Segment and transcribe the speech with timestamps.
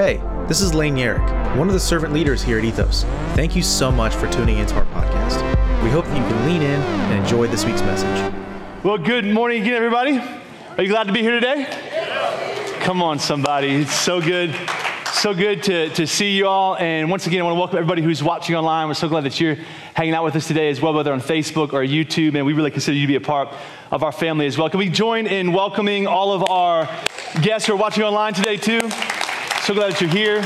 [0.00, 0.16] Hey,
[0.48, 3.04] this is Lane Yerrick, one of the servant leaders here at Ethos.
[3.34, 5.42] Thank you so much for tuning into our podcast.
[5.84, 8.34] We hope that you can lean in and enjoy this week's message.
[8.82, 10.16] Well, good morning again, everybody.
[10.16, 11.66] Are you glad to be here today?
[12.80, 13.82] Come on, somebody.
[13.82, 14.56] It's so good.
[15.12, 16.78] So good to, to see you all.
[16.78, 18.88] And once again, I want to welcome everybody who's watching online.
[18.88, 19.58] We're so glad that you're
[19.92, 22.36] hanging out with us today as well, whether on Facebook or YouTube.
[22.36, 23.50] And we really consider you to be a part
[23.90, 24.70] of our family as well.
[24.70, 26.86] Can we join in welcoming all of our
[27.42, 28.88] guests who are watching online today, too?
[29.62, 30.40] So glad that you're here.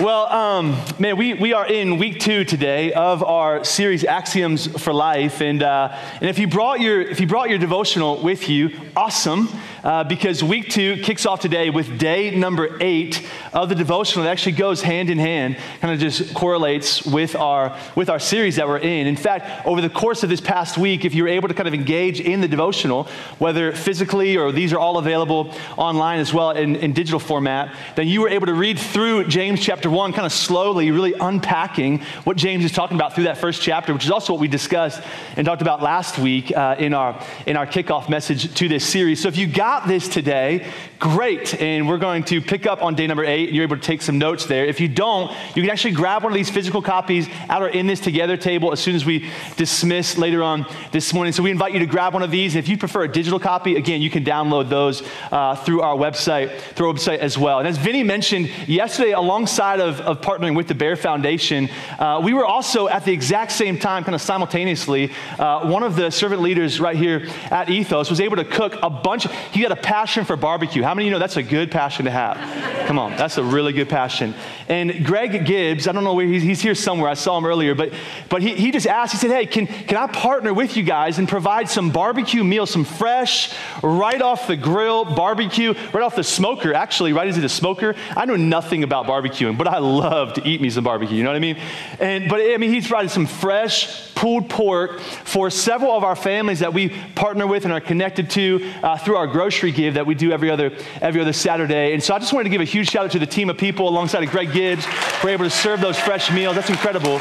[0.00, 4.92] Well, um, man, we, we are in week two today of our series Axioms for
[4.92, 5.88] Life, and uh,
[6.20, 9.48] and if you brought your if you brought your devotional with you, awesome
[9.82, 14.26] uh, because week two kicks off today with day number eight of the devotional.
[14.26, 18.56] It actually goes hand in hand, kind of just correlates with our, with our series
[18.56, 19.06] that we're in.
[19.06, 21.68] In fact, over the course of this past week, if you were able to kind
[21.68, 23.04] of engage in the devotional,
[23.38, 28.08] whether physically or these are all available online as well in, in digital format, then
[28.08, 32.36] you were able to read through James chapter one kind of slowly, really unpacking what
[32.36, 35.02] James is talking about through that first chapter, which is also what we discussed
[35.36, 39.20] and talked about last week uh, in, our, in our kickoff message to this series.
[39.20, 40.66] So if you got got this today,
[40.98, 41.60] great.
[41.60, 43.52] And we're going to pick up on day number eight.
[43.52, 44.64] You're able to take some notes there.
[44.66, 47.86] If you don't, you can actually grab one of these physical copies out or in
[47.86, 51.32] this together table as soon as we dismiss later on this morning.
[51.32, 52.56] So we invite you to grab one of these.
[52.56, 56.58] If you prefer a digital copy, again, you can download those uh, through our website,
[56.74, 57.58] through our website as well.
[57.58, 62.32] And as Vinny mentioned yesterday, alongside of, of partnering with the Bear Foundation, uh, we
[62.32, 66.42] were also at the exact same time, kind of simultaneously, uh, one of the servant
[66.42, 69.26] leaders right here at Ethos was able to cook a bunch.
[69.52, 70.82] He had a passion for barbecue.
[70.88, 72.38] How many of you know that's a good passion to have?
[72.86, 74.34] Come on, that's a really good passion.
[74.68, 77.10] And Greg Gibbs, I don't know where he's, he's here somewhere.
[77.10, 77.92] I saw him earlier, but,
[78.30, 81.18] but he, he just asked, he said, hey, can, can I partner with you guys
[81.18, 86.24] and provide some barbecue meals, some fresh, right off the grill barbecue, right off the
[86.24, 87.94] smoker, actually, right into the smoker?
[88.16, 91.28] I know nothing about barbecuing, but I love to eat me some barbecue, you know
[91.28, 91.58] what I mean?
[92.00, 96.58] And, but I mean, he's provided some fresh, pulled pork for several of our families
[96.58, 100.14] that we partner with and are connected to uh, through our grocery give that we
[100.16, 101.92] do every other, every other Saturday.
[101.92, 103.58] And so I just wanted to give a huge shout out to the team of
[103.58, 104.86] people alongside of Greg Gibbs.
[105.22, 106.54] We're able to serve those fresh meals.
[106.54, 107.20] That's incredible.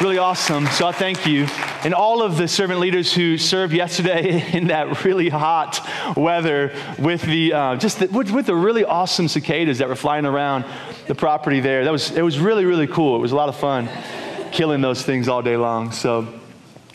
[0.00, 0.66] Really awesome.
[0.66, 1.46] So I thank you.
[1.84, 7.22] And all of the servant leaders who served yesterday in that really hot weather with
[7.22, 10.64] the, uh, just the, with, with the really awesome cicadas that were flying around
[11.06, 11.84] the property there.
[11.84, 13.16] That was, it was really, really cool.
[13.16, 13.88] It was a lot of fun
[14.50, 15.92] killing those things all day long.
[15.92, 16.28] So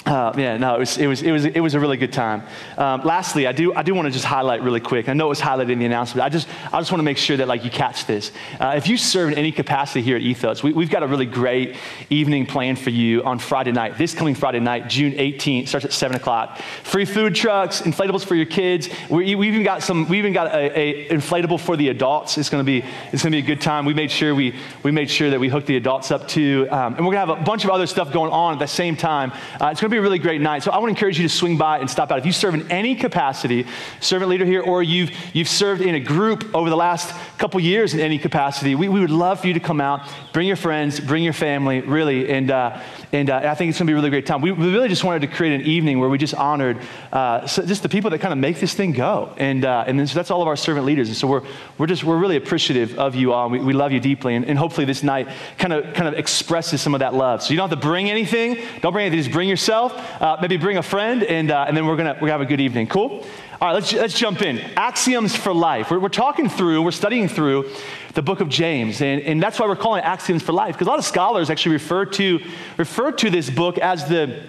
[0.08, 2.44] uh, yeah, no, it was, it, was, it, was, it was a really good time.
[2.78, 5.10] Um, lastly, I do, I do want to just highlight really quick.
[5.10, 6.24] I know it was highlighted in the announcement.
[6.24, 8.32] I just, I just want to make sure that like you catch this.
[8.58, 11.26] Uh, if you serve in any capacity here at Ethos, we, have got a really
[11.26, 11.76] great
[12.10, 13.98] evening planned for you on Friday night.
[13.98, 16.60] This coming Friday night, June 18th, starts at 7 o'clock.
[16.84, 18.88] Free food trucks, inflatables for your kids.
[19.10, 20.08] We, we even got some.
[20.08, 22.38] We even got a, a inflatable for the adults.
[22.38, 23.84] It's going to be it's going to be a good time.
[23.84, 26.96] We made sure we we made sure that we hooked the adults up too, um,
[26.96, 28.96] and we're going to have a bunch of other stuff going on at the same
[28.96, 29.34] time.
[29.60, 30.62] Uh, it's going to be be a really great night.
[30.62, 32.20] So I want to encourage you to swing by and stop out.
[32.20, 33.66] If you serve in any capacity,
[34.00, 37.96] servant leader here, or you've, you've served in a group over the last couple years
[37.96, 41.00] in any capacity, we, we would love for you to come out, bring your friends,
[41.00, 42.30] bring your family, really.
[42.30, 42.80] And, uh,
[43.14, 44.42] and uh, I think it's going to be a really great time.
[44.42, 46.78] We, we, really just wanted to create an evening where we just honored
[47.14, 49.34] uh, so just the people that kind of make this thing go.
[49.38, 51.08] And, uh, and then, so that's all of our servant leaders.
[51.08, 51.44] And so we're,
[51.78, 53.50] we're just, we're really appreciative of you all.
[53.50, 54.36] We, we love you deeply.
[54.36, 57.42] And, and hopefully this night kind of, kind of expresses some of that love.
[57.42, 58.58] So you don't have to bring anything.
[58.82, 59.24] Don't bring anything.
[59.24, 59.94] Just bring yourself.
[60.22, 61.24] Uh, maybe bring a friend.
[61.24, 62.88] And, uh, and then we're going to gonna have a good evening.
[62.88, 63.26] Cool?
[63.60, 64.60] All right, let's, let's jump in.
[64.76, 65.90] Axioms for life.
[65.90, 67.72] We're, we're talking through, we're studying through
[68.14, 69.02] the book of James.
[69.02, 71.50] And, and that's why we're calling it Axioms for Life, because a lot of scholars
[71.50, 72.40] actually refer to,
[72.78, 74.44] refer to this book as the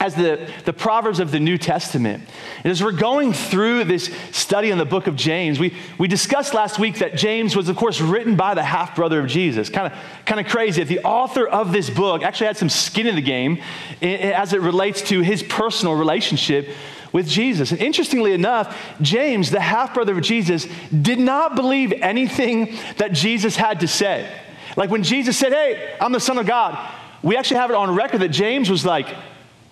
[0.00, 2.22] as the, the Proverbs of the New Testament.
[2.58, 6.54] And as we're going through this study in the book of James, we, we discussed
[6.54, 9.68] last week that James was, of course, written by the half brother of Jesus.
[9.68, 13.16] Kind of kind of crazy the author of this book actually had some skin in
[13.16, 13.60] the game
[14.00, 16.68] as it relates to his personal relationship
[17.12, 17.70] with Jesus.
[17.70, 23.56] And interestingly enough, James, the half brother of Jesus, did not believe anything that Jesus
[23.56, 24.30] had to say.
[24.76, 26.78] Like when Jesus said, Hey, I'm the Son of God,
[27.22, 29.06] we actually have it on record that James was like,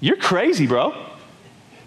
[0.01, 0.95] You're crazy, bro.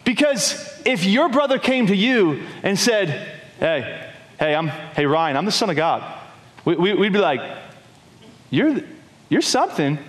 [0.05, 4.09] Because if your brother came to you and said, Hey,
[4.39, 6.03] hey, I'm, hey, Ryan, I'm the Son of God,
[6.65, 7.41] we, we, we'd be like,
[8.49, 8.81] You're,
[9.27, 9.99] you're something,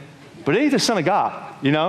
[0.45, 1.89] but ain't the Son of God, you know?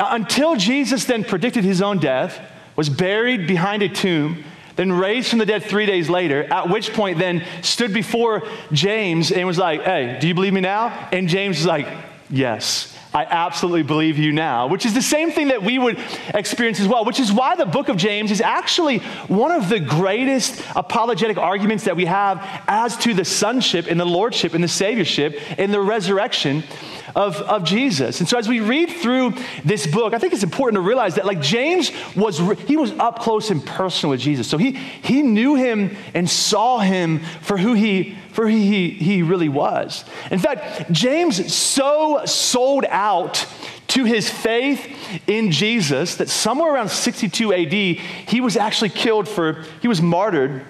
[0.00, 2.40] Uh, until Jesus then predicted his own death,
[2.82, 4.42] was buried behind a tomb,
[4.74, 8.42] then raised from the dead three days later, at which point then stood before
[8.72, 11.08] James and was like, Hey, do you believe me now?
[11.12, 11.86] And James was like,
[12.28, 15.96] Yes, I absolutely believe you now, which is the same thing that we would
[16.34, 18.98] experience as well, which is why the book of James is actually
[19.28, 24.04] one of the greatest apologetic arguments that we have as to the sonship and the
[24.04, 26.64] lordship and the saviorship and the resurrection
[27.14, 28.20] of, of Jesus.
[28.20, 31.26] And so as we read through this book, I think it's important to realize that
[31.26, 34.48] like James was, he was up close and personal with Jesus.
[34.48, 39.22] So he, he knew him and saw him for who he, for who he, he
[39.22, 40.04] really was.
[40.30, 43.46] In fact, James so sold out
[43.88, 44.88] to his faith
[45.26, 50.64] in Jesus that somewhere around 62 AD, he was actually killed for, he was martyred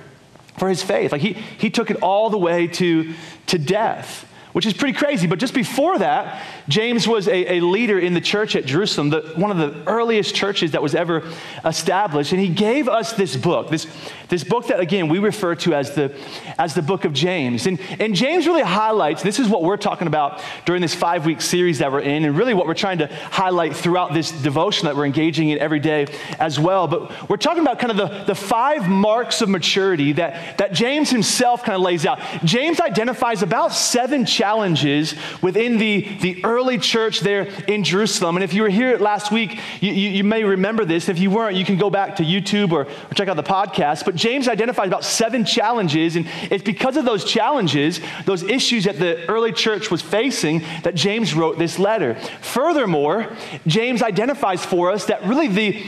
[0.58, 1.12] for his faith.
[1.12, 3.14] Like he, he took it all the way to,
[3.46, 5.26] to death which is pretty crazy.
[5.26, 9.32] But just before that, James was a, a leader in the church at Jerusalem, the,
[9.36, 11.28] one of the earliest churches that was ever
[11.64, 12.32] established.
[12.32, 13.86] And he gave us this book, this,
[14.28, 16.14] this book that, again, we refer to as the,
[16.58, 17.66] as the book of James.
[17.66, 21.40] And, and James really highlights this is what we're talking about during this five week
[21.40, 24.96] series that we're in, and really what we're trying to highlight throughout this devotion that
[24.96, 26.06] we're engaging in every day
[26.38, 26.88] as well.
[26.88, 31.10] But we're talking about kind of the, the five marks of maturity that, that James
[31.10, 32.20] himself kind of lays out.
[32.44, 38.36] James identifies about seven challenges within the, the early church there in Jerusalem.
[38.36, 41.08] And if you were here last week, you, you, you may remember this.
[41.08, 44.04] If you weren't, you can go back to YouTube or, or check out the podcast.
[44.04, 48.98] But James identifies about seven challenges, and it's because of those challenges, those issues that
[48.98, 52.14] the early church was facing, that James wrote this letter.
[52.40, 53.34] Furthermore,
[53.66, 55.82] James identifies for us that really the,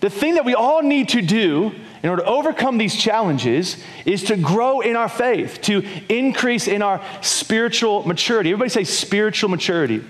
[0.00, 1.72] the thing that we all need to do
[2.02, 6.82] in order to overcome these challenges is to grow in our faith, to increase in
[6.82, 8.50] our spiritual maturity.
[8.50, 10.04] Everybody say spiritual maturity.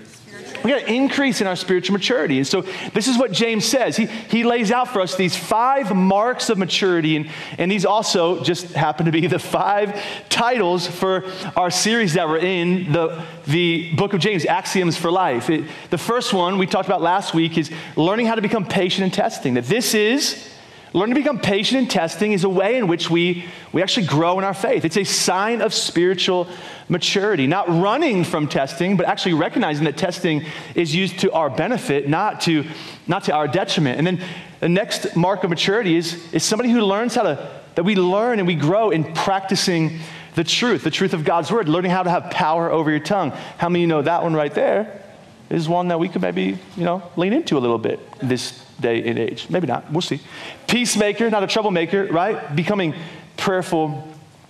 [0.63, 2.37] We got to increase in our spiritual maturity.
[2.37, 2.61] And so
[2.93, 3.97] this is what James says.
[3.97, 8.43] He, he lays out for us these five marks of maturity, and, and these also
[8.43, 9.99] just happen to be the five
[10.29, 15.49] titles for our series that we're in, the, the book of James, Axioms for Life.
[15.49, 19.03] It, the first one we talked about last week is learning how to become patient
[19.03, 19.55] in testing.
[19.55, 20.50] That this is
[20.93, 24.37] Learning to become patient in testing is a way in which we, we actually grow
[24.37, 24.83] in our faith.
[24.83, 26.49] It's a sign of spiritual
[26.89, 30.43] maturity, not running from testing, but actually recognizing that testing
[30.75, 32.65] is used to our benefit, not to,
[33.07, 33.99] not to our detriment.
[33.99, 34.23] And then
[34.59, 38.39] the next mark of maturity is, is somebody who learns how to, that we learn
[38.39, 39.99] and we grow in practicing
[40.35, 43.31] the truth, the truth of God's word, learning how to have power over your tongue.
[43.57, 45.00] How many you know that one right there
[45.51, 49.03] is one that we could maybe, you know, lean into a little bit this day
[49.07, 49.49] and age.
[49.49, 49.91] Maybe not.
[49.91, 50.19] We'll see.
[50.67, 52.55] Peacemaker, not a troublemaker, right?
[52.55, 52.95] Becoming
[53.37, 54.07] prayerful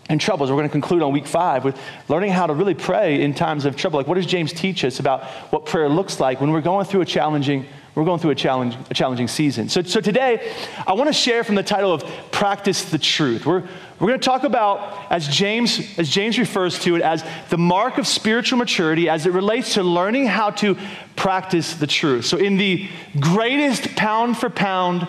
[0.09, 0.50] in troubles.
[0.50, 3.65] We're going to conclude on week five with learning how to really pray in times
[3.65, 3.98] of trouble.
[3.98, 7.01] Like, what does James teach us about what prayer looks like when we're going through
[7.01, 9.68] a challenging we're going through a, challenge, a challenging season.
[9.68, 10.54] So, so today,
[10.88, 13.46] I want to share from the title of Practice the Truth.
[13.46, 13.62] We're,
[14.00, 17.98] we're going to talk about, as James, as James refers to it, as the mark
[17.98, 20.78] of spiritual maturity as it relates to learning how to
[21.18, 22.26] practice the truth.
[22.26, 22.88] So, in the
[23.20, 25.06] greatest pound for pound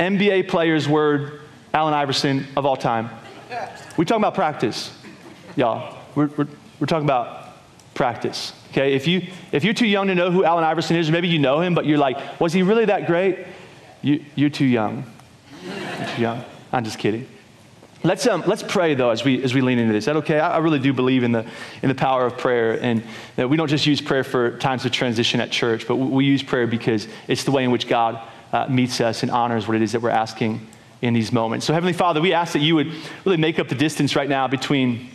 [0.00, 1.42] NBA player's word,
[1.74, 3.10] Allen Iverson of all time,
[3.98, 4.96] we talk about practice,
[5.54, 5.98] y'all.
[6.14, 6.48] We're, we're,
[6.80, 7.41] we're talking about
[8.02, 8.52] practice.
[8.72, 11.38] Okay, if, you, if you're too young to know who Allen Iverson is, maybe you
[11.38, 13.46] know him, but you're like, was he really that great?
[14.02, 15.04] You, you're too young.
[15.62, 16.44] You're too young.
[16.72, 17.28] I'm just kidding.
[18.02, 20.02] Let's, um, let's pray, though, as we, as we lean into this.
[20.02, 20.40] Is that okay?
[20.40, 21.46] I, I, really do believe in the,
[21.80, 23.04] in the power of prayer, and
[23.36, 26.24] that we don't just use prayer for times of transition at church, but we, we
[26.24, 28.20] use prayer because it's the way in which God
[28.52, 30.66] uh, meets us and honors what it is that we're asking
[31.02, 31.66] in these moments.
[31.66, 32.92] So, Heavenly Father, we ask that you would
[33.24, 35.11] really make up the distance right now between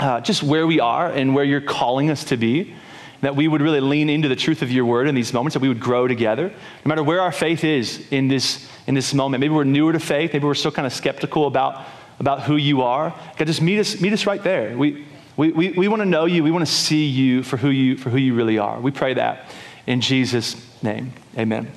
[0.00, 2.74] uh, just where we are and where you're calling us to be
[3.20, 5.60] that we would really lean into the truth of your word in these moments, that
[5.60, 6.48] we would grow together.
[6.84, 10.00] No matter where our faith is in this, in this moment, maybe we're newer to
[10.00, 11.84] faith, maybe we're still kind of skeptical about,
[12.20, 13.12] about who you are.
[13.36, 14.76] God, just meet us, meet us right there.
[14.76, 15.04] We,
[15.36, 17.96] we, we, we want to know you, we want to see you for who you,
[17.96, 18.80] for who you really are.
[18.80, 19.50] We pray that
[19.86, 21.12] in Jesus' name.
[21.36, 21.72] Amen.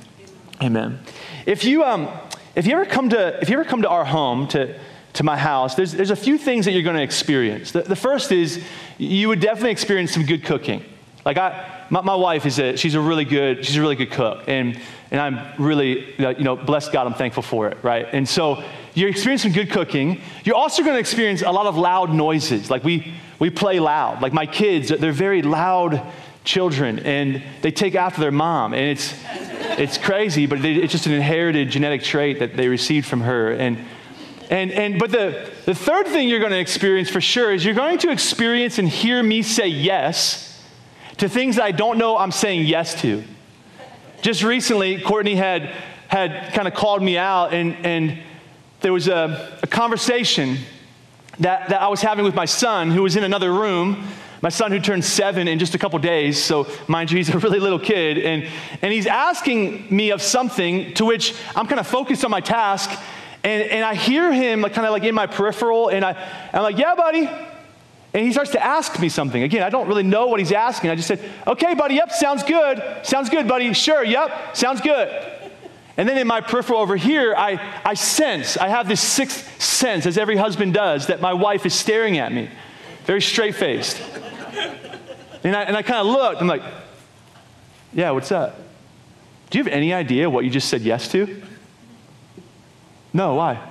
[0.61, 0.99] Amen.
[1.47, 2.07] If you, um,
[2.55, 4.79] if you ever come to, if you ever come to our home to,
[5.13, 7.71] to my house, there's, there's a few things that you're going to experience.
[7.71, 8.63] The, the first is
[8.97, 10.83] you would definitely experience some good cooking.
[11.25, 14.11] Like I, my, my, wife is a, she's a really good, she's a really good
[14.11, 14.43] cook.
[14.47, 14.79] And,
[15.11, 18.07] and I'm really, uh, you know, bless God, I'm thankful for it, right?
[18.11, 18.63] And so
[18.93, 20.21] you're experiencing good cooking.
[20.43, 22.71] You're also going to experience a lot of loud noises.
[22.71, 24.21] Like we, we play loud.
[24.21, 26.01] Like my kids, they're very loud
[26.43, 28.73] children and they take after their mom.
[28.73, 29.13] And it's,
[29.77, 33.51] it's crazy, but it's just an inherited genetic trait that they received from her.
[33.51, 33.77] And,
[34.51, 37.73] and, and, but the, the third thing you're going to experience for sure is you're
[37.73, 40.61] going to experience and hear me say yes
[41.17, 43.23] to things I don't know I'm saying yes to.
[44.21, 45.73] Just recently, Courtney had,
[46.09, 48.19] had kind of called me out, and, and
[48.81, 50.57] there was a, a conversation
[51.39, 54.05] that, that I was having with my son who was in another room,
[54.41, 56.43] my son who turns seven in just a couple days.
[56.43, 58.17] So, mind you, he's a really little kid.
[58.17, 58.45] And,
[58.81, 62.89] and he's asking me of something to which I'm kind of focused on my task.
[63.43, 65.89] And, and I hear him like, kind of like in my peripheral.
[65.89, 67.29] And I, I'm like, yeah, buddy.
[68.13, 69.41] And he starts to ask me something.
[69.41, 70.89] Again, I don't really know what he's asking.
[70.89, 73.05] I just said, okay, buddy, yep, sounds good.
[73.05, 73.71] Sounds good, buddy.
[73.73, 75.07] Sure, yep, sounds good.
[75.97, 80.05] And then in my peripheral over here, I, I sense, I have this sixth sense,
[80.05, 82.49] as every husband does, that my wife is staring at me,
[83.05, 84.01] very straight faced.
[85.43, 86.63] And I, and I kind of looked, I'm like,
[87.93, 88.57] yeah, what's up?
[89.49, 91.41] Do you have any idea what you just said yes to?
[93.13, 93.67] No, why?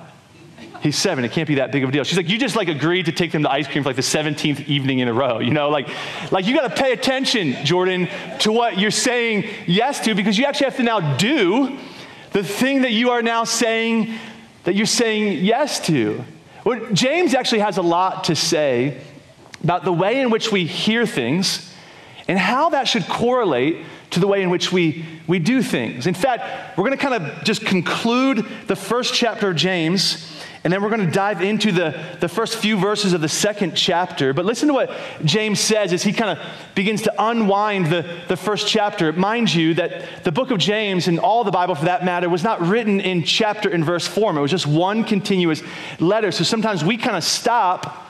[0.81, 1.23] He's seven.
[1.23, 2.03] It can't be that big of a deal.
[2.03, 4.01] She's like, you just like agreed to take them to ice cream for like the
[4.01, 5.39] 17th evening in a row.
[5.39, 5.87] You know, like,
[6.31, 8.07] like you got to pay attention, Jordan,
[8.39, 11.77] to what you're saying yes to because you actually have to now do
[12.31, 14.15] the thing that you are now saying
[14.63, 16.23] that you're saying yes to.
[16.63, 19.01] Well, James actually has a lot to say
[19.63, 21.71] about the way in which we hear things
[22.27, 26.07] and how that should correlate to the way in which we, we do things.
[26.07, 30.31] In fact, we're going to kind of just conclude the first chapter of James
[30.63, 33.73] and then we're going to dive into the, the first few verses of the second
[33.73, 34.31] chapter.
[34.31, 34.91] But listen to what
[35.25, 39.11] James says as he kind of begins to unwind the, the first chapter.
[39.11, 42.43] Mind you, that the book of James and all the Bible for that matter was
[42.43, 45.63] not written in chapter and verse form, it was just one continuous
[45.99, 46.31] letter.
[46.31, 48.00] So sometimes we kind of stop.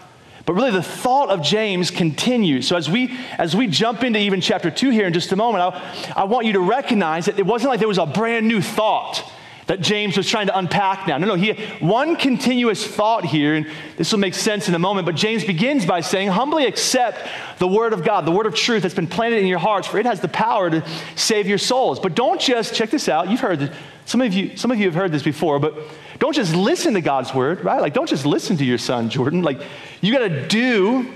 [0.52, 2.68] But really, the thought of James continues.
[2.68, 5.64] So as we as we jump into even chapter two here in just a moment,
[5.64, 8.62] I, I want you to recognize that it wasn't like there was a brand new
[8.62, 9.32] thought
[9.68, 11.18] that James was trying to unpack now.
[11.18, 13.66] No, no, he one continuous thought here, and
[13.96, 17.26] this will make sense in a moment, but James begins by saying, humbly accept
[17.60, 20.00] the word of God, the word of truth that's been planted in your hearts, for
[20.00, 21.98] it has the power to save your souls.
[21.98, 24.86] But don't just, check this out, you've heard this, some of you, some of you
[24.88, 25.78] have heard this before, but
[26.22, 27.82] don't just listen to God's word, right?
[27.82, 29.42] Like don't just listen to your son, Jordan.
[29.42, 29.60] Like
[30.02, 31.12] you gotta do,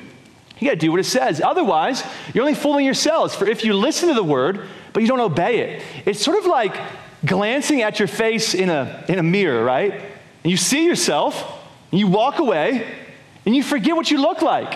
[0.57, 1.39] you gotta do what it says.
[1.39, 3.35] Otherwise, you're only fooling yourselves.
[3.35, 6.47] For if you listen to the word, but you don't obey it, it's sort of
[6.47, 6.75] like
[7.23, 9.93] glancing at your face in a, in a mirror, right?
[9.93, 11.39] And you see yourself,
[11.91, 12.91] and you walk away,
[13.45, 14.75] and you forget what you look like.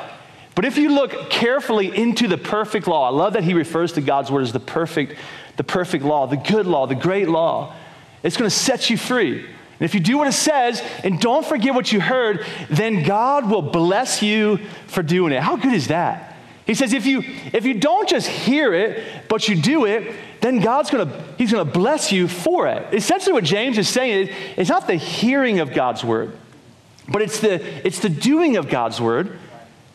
[0.53, 4.01] But if you look carefully into the perfect law, I love that he refers to
[4.01, 5.15] God's word as the perfect,
[5.57, 7.73] the perfect law, the good law, the great law.
[8.21, 9.47] It's going to set you free.
[9.79, 13.49] And if you do what it says and don't forget what you heard, then God
[13.49, 14.57] will bless you
[14.87, 15.41] for doing it.
[15.41, 16.35] How good is that?
[16.65, 20.59] He says if you if you don't just hear it, but you do it, then
[20.59, 22.93] God's gonna, He's gonna bless you for it.
[22.93, 26.37] Essentially, what James is saying is it's not the hearing of God's word,
[27.07, 27.55] but it's the,
[27.85, 29.39] it's the doing of God's word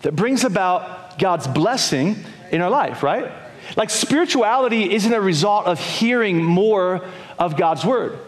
[0.02, 2.16] that brings about God's blessing
[2.50, 3.30] in our life, right?
[3.76, 7.04] Like spirituality isn't a result of hearing more
[7.38, 8.18] of God's word.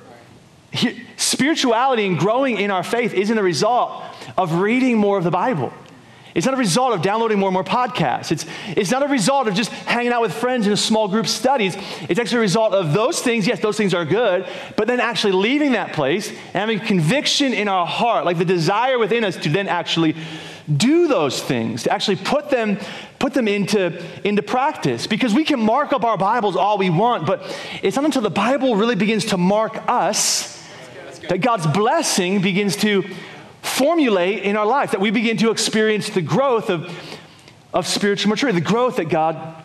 [1.17, 4.03] Spirituality and growing in our faith isn't a result
[4.37, 5.73] of reading more of the Bible.
[6.35, 8.31] It's not a result of downloading more and more podcasts.
[8.31, 11.27] It's, it's not a result of just hanging out with friends in a small group
[11.27, 11.75] studies.
[12.11, 13.47] It's actually a result of those things.
[13.47, 14.47] Yes, those things are good,
[14.77, 18.99] but then actually leaving that place and having conviction in our heart, like the desire
[18.99, 20.15] within us to then actually
[20.75, 22.79] do those things, to actually put them,
[23.19, 25.07] put them into, into practice.
[25.07, 27.43] Because we can mark up our Bibles all we want, but
[27.83, 30.57] it's not until the Bible really begins to mark us
[31.29, 33.05] that God's blessing begins to
[33.63, 36.91] formulate in our life, that we begin to experience the growth of,
[37.73, 39.65] of spiritual maturity, the growth that God,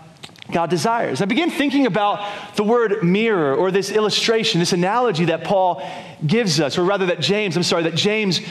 [0.51, 1.21] God desires.
[1.21, 5.87] I begin thinking about the word mirror or this illustration, this analogy that Paul
[6.25, 8.41] gives us, or rather that James, I'm sorry, that James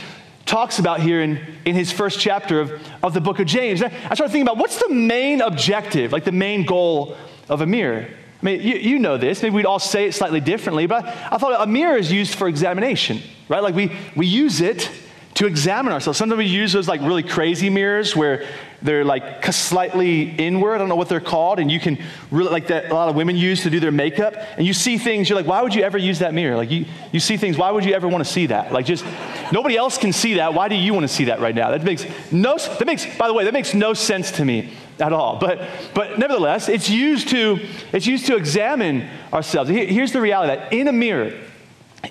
[0.51, 3.81] talks about here in, in his first chapter of, of the book of James.
[3.83, 7.17] I started thinking about what's the main objective, like the main goal
[7.49, 8.09] of a mirror?
[8.43, 9.43] I mean, you, you know this.
[9.43, 12.35] Maybe we'd all say it slightly differently, but I, I thought a mirror is used
[12.35, 13.63] for examination, right?
[13.63, 14.91] Like we, we use it
[15.35, 16.19] to examine ourselves.
[16.19, 18.47] Sometimes we use those like really crazy mirrors where
[18.83, 20.75] they're like slightly inward.
[20.75, 21.61] I don't know what they're called.
[21.61, 21.99] And you can
[22.31, 24.35] really, like that a lot of women use to do their makeup.
[24.57, 26.57] And you see things, you're like, why would you ever use that mirror?
[26.57, 28.73] Like you, you see things, why would you ever want to see that?
[28.73, 29.05] Like just,
[29.53, 30.55] nobody else can see that.
[30.55, 31.71] Why do you want to see that right now?
[31.71, 35.13] That makes no, that makes, by the way, that makes no sense to me at
[35.13, 35.39] all.
[35.39, 37.61] But, but nevertheless, it's used to,
[37.93, 39.71] it's used to examine ourselves.
[39.71, 41.39] Here's the reality that in a mirror,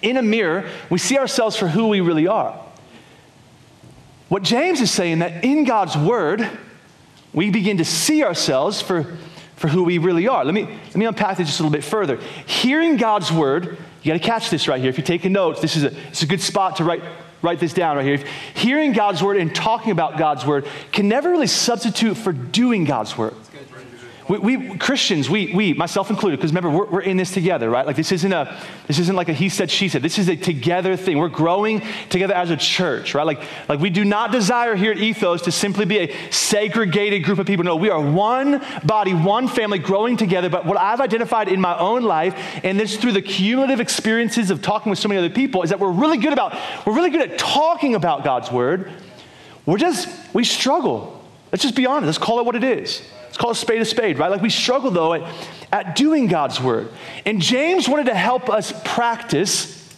[0.02, 2.60] in a mirror, we see ourselves for who we really are.
[4.30, 6.48] What James is saying that in God's word,
[7.34, 9.18] we begin to see ourselves for,
[9.56, 10.46] for who we really are.
[10.46, 12.18] Let me, let me unpack this just a little bit further.
[12.46, 14.90] Hearing God's word, you got to catch this right here.
[14.90, 17.02] If you're taking notes, this is a, it's a good spot to write,
[17.42, 18.24] write this down right here.
[18.54, 23.18] Hearing God's word and talking about God's word can never really substitute for doing God's
[23.18, 23.34] word.
[24.30, 27.84] We, we, Christians, we, we, myself included, because remember, we're, we're in this together, right?
[27.84, 28.56] Like this isn't a,
[28.86, 30.04] this isn't like a he said, she said.
[30.04, 31.18] This is a together thing.
[31.18, 33.26] We're growing together as a church, right?
[33.26, 37.40] Like, like we do not desire here at Ethos to simply be a segregated group
[37.40, 37.66] of people.
[37.66, 40.48] No, we are one body, one family growing together.
[40.48, 44.62] But what I've identified in my own life, and this through the cumulative experiences of
[44.62, 46.56] talking with so many other people, is that we're really good about,
[46.86, 48.92] we're really good at talking about God's word.
[49.66, 51.20] We're just, we struggle.
[51.52, 52.06] Let's just be honest.
[52.06, 53.02] Let's call it what it is.
[53.40, 54.30] Call a spade a spade, right?
[54.30, 55.24] Like we struggle, though, at,
[55.72, 56.90] at doing God's word.
[57.26, 59.96] And James wanted to help us practice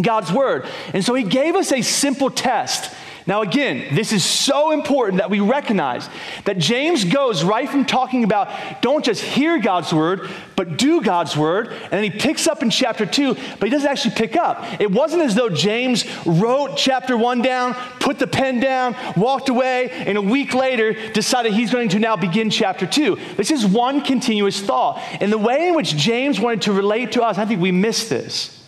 [0.00, 0.66] God's word.
[0.92, 2.94] And so he gave us a simple test.
[3.26, 6.10] Now, again, this is so important that we recognize
[6.44, 11.34] that James goes right from talking about don't just hear God's word, but do God's
[11.34, 11.68] word.
[11.68, 14.78] And then he picks up in chapter two, but he doesn't actually pick up.
[14.78, 19.88] It wasn't as though James wrote chapter one down, put the pen down, walked away,
[19.90, 23.18] and a week later decided he's going to now begin chapter two.
[23.38, 25.02] This is one continuous thought.
[25.20, 28.06] And the way in which James wanted to relate to us, I think we miss
[28.10, 28.62] this.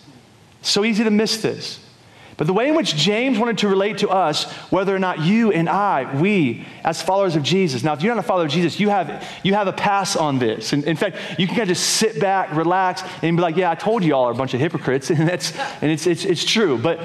[0.62, 1.85] So easy to miss this.
[2.36, 5.52] But the way in which James wanted to relate to us, whether or not you
[5.52, 8.78] and I, we, as followers of Jesus, now if you're not a follower of Jesus,
[8.78, 10.74] you have, you have a pass on this.
[10.74, 13.74] In fact, you can kind of just sit back, relax, and be like, yeah, I
[13.74, 15.10] told you all are a bunch of hypocrites.
[15.16, 16.76] And, that's, and it's, it's, it's true.
[16.76, 17.00] But,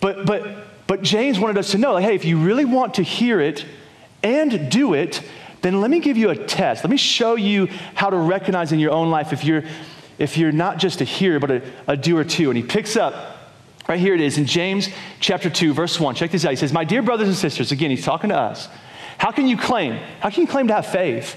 [0.00, 3.02] but, but, but James wanted us to know, like, hey, if you really want to
[3.02, 3.64] hear it
[4.22, 5.22] and do it,
[5.62, 6.84] then let me give you a test.
[6.84, 9.64] Let me show you how to recognize in your own life if you're,
[10.18, 12.50] if you're not just a hearer, but a, a doer too.
[12.50, 13.35] And he picks up
[13.88, 14.88] Right here it is in James
[15.20, 16.16] chapter 2, verse 1.
[16.16, 16.50] Check this out.
[16.50, 18.68] He says, My dear brothers and sisters, again, he's talking to us.
[19.18, 19.94] How can you claim?
[20.20, 21.36] How can you claim to have faith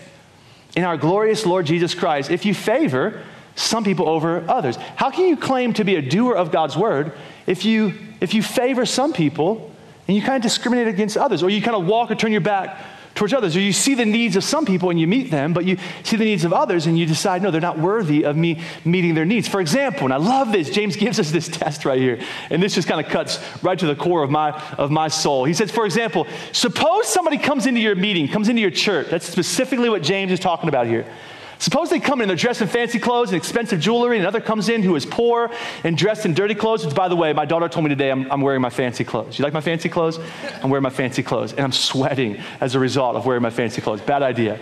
[0.76, 3.24] in our glorious Lord Jesus Christ if you favor
[3.56, 4.78] some people over others?
[4.96, 7.14] How can you claim to be a doer of God's word
[7.46, 9.72] if you if you favor some people
[10.08, 12.42] and you kind of discriminate against others, or you kind of walk or turn your
[12.42, 12.84] back
[13.20, 13.54] towards others.
[13.58, 16.16] Or you see the needs of some people and you meet them, but you see
[16.16, 19.26] the needs of others and you decide, no, they're not worthy of me meeting their
[19.26, 19.46] needs.
[19.46, 22.76] For example, and I love this, James gives us this test right here, and this
[22.76, 25.44] just kind of cuts right to the core of my, of my soul.
[25.44, 29.10] He says, for example, suppose somebody comes into your meeting, comes into your church.
[29.10, 31.06] That's specifically what James is talking about here.
[31.60, 34.70] Suppose they come in, they're dressed in fancy clothes and expensive jewelry, and another comes
[34.70, 35.52] in who is poor
[35.84, 36.86] and dressed in dirty clothes.
[36.86, 39.38] Which, by the way, my daughter told me today I'm, I'm wearing my fancy clothes.
[39.38, 40.20] You like my fancy clothes?
[40.64, 43.82] I'm wearing my fancy clothes, and I'm sweating as a result of wearing my fancy
[43.82, 44.00] clothes.
[44.00, 44.58] Bad idea.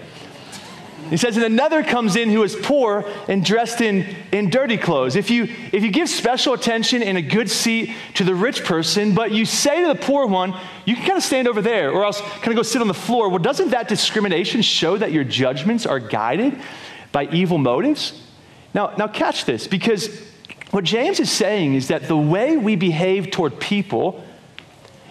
[1.12, 5.16] He says, and another comes in who is poor and dressed in, in dirty clothes.
[5.16, 9.16] If you, if you give special attention and a good seat to the rich person,
[9.16, 12.04] but you say to the poor one, you can kind of stand over there or
[12.04, 15.24] else kind of go sit on the floor, well, doesn't that discrimination show that your
[15.24, 16.60] judgments are guided
[17.12, 18.22] by evil motives?
[18.74, 20.10] Now, now catch this, because
[20.72, 24.24] what James is saying is that the way we behave toward people,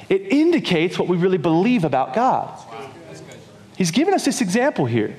[0.08, 2.62] it indicates what we really believe about God.
[3.76, 5.16] He's given us this example here.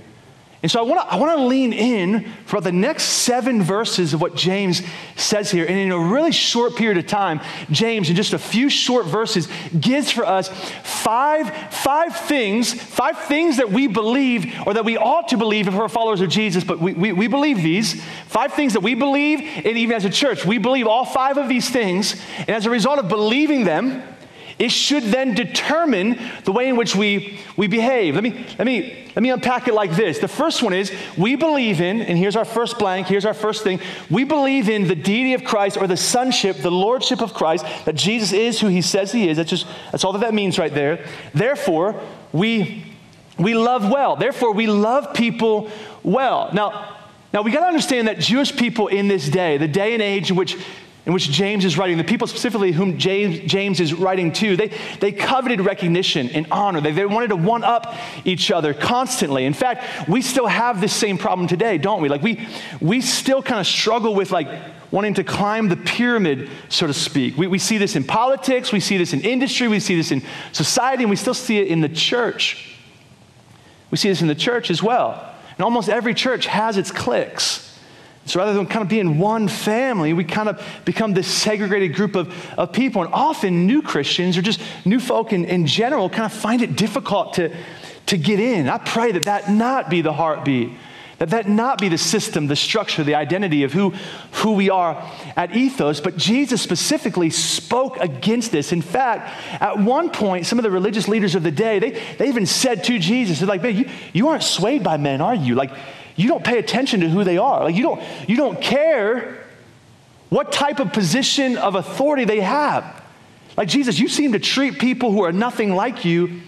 [0.64, 4.36] And so I want to I lean in for the next seven verses of what
[4.36, 4.82] James
[5.16, 5.66] says here.
[5.66, 9.48] And in a really short period of time, James, in just a few short verses,
[9.80, 10.50] gives for us
[10.84, 15.76] five, five things, five things that we believe or that we ought to believe if
[15.76, 18.02] we're followers of Jesus, but we, we, we believe these.
[18.26, 21.48] Five things that we believe, and even as a church, we believe all five of
[21.48, 22.20] these things.
[22.40, 24.02] And as a result of believing them,
[24.60, 28.16] it should then determine the way in which we, we behave.
[28.16, 30.18] Let me, let, me, let me unpack it like this.
[30.18, 33.64] The first one is we believe in, and here's our first blank, here's our first
[33.64, 33.80] thing.
[34.10, 37.96] We believe in the deity of Christ or the sonship, the lordship of Christ, that
[37.96, 39.38] Jesus is who he says he is.
[39.38, 41.06] That's just that's all that that means right there.
[41.34, 42.02] Therefore,
[42.34, 42.84] we
[43.38, 44.16] we love well.
[44.16, 45.70] Therefore, we love people
[46.02, 46.50] well.
[46.54, 46.98] Now,
[47.32, 50.32] now we got to understand that Jewish people in this day, the day and age
[50.32, 50.58] in which
[51.08, 54.72] in which James is writing, the people specifically whom James, James is writing to, they,
[55.00, 56.82] they coveted recognition and honor.
[56.82, 59.46] They, they wanted to one up each other constantly.
[59.46, 62.10] In fact, we still have this same problem today, don't we?
[62.10, 62.46] Like, we,
[62.82, 64.50] we still kind of struggle with, like,
[64.92, 67.38] wanting to climb the pyramid, so to speak.
[67.38, 70.22] We, we see this in politics, we see this in industry, we see this in
[70.52, 72.76] society, and we still see it in the church.
[73.92, 75.34] We see this in the church as well.
[75.52, 77.67] And almost every church has its cliques.
[78.28, 82.16] So rather than kind of being one family, we kind of become this segregated group
[82.16, 83.02] of, of people.
[83.02, 86.76] And often new Christians or just new folk in, in general kind of find it
[86.76, 87.56] difficult to,
[88.08, 88.68] to get in.
[88.70, 90.72] I pray that that not be the heartbeat,
[91.20, 93.90] that that not be the system, the structure, the identity of who,
[94.34, 95.02] who we are
[95.36, 96.00] at Ethos.
[96.00, 98.72] But Jesus specifically spoke against this.
[98.72, 102.28] In fact, at one point, some of the religious leaders of the day, they, they
[102.28, 105.56] even said to Jesus, they're like, man, you, you aren't swayed by men, are you?
[105.56, 105.72] Like,
[106.18, 107.64] you don't pay attention to who they are.
[107.64, 109.38] Like you don't, you don't care
[110.30, 113.04] what type of position of authority they have.
[113.56, 116.42] Like Jesus, you seem to treat people who are nothing like you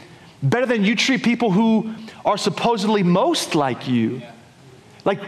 [0.44, 1.94] better than you treat people who
[2.26, 4.22] are supposedly most like you.
[5.06, 5.20] Like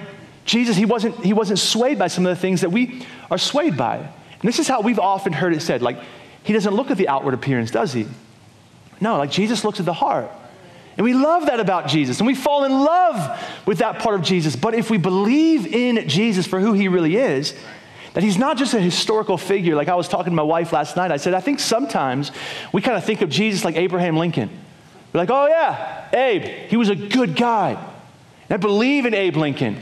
[0.45, 3.77] Jesus, he wasn't, he wasn't swayed by some of the things that we are swayed
[3.77, 3.97] by.
[3.97, 5.99] And this is how we've often heard it said like,
[6.43, 8.08] he doesn't look at the outward appearance, does he?
[8.99, 10.32] No, like Jesus looks at the heart.
[10.97, 14.23] And we love that about Jesus, and we fall in love with that part of
[14.23, 14.56] Jesus.
[14.56, 17.56] But if we believe in Jesus for who he really is,
[18.13, 20.97] that he's not just a historical figure, like I was talking to my wife last
[20.97, 21.12] night.
[21.12, 22.32] I said, I think sometimes
[22.73, 24.49] we kind of think of Jesus like Abraham Lincoln.
[25.13, 27.71] We're like, oh yeah, Abe, he was a good guy.
[27.71, 29.77] And I believe in Abe Lincoln.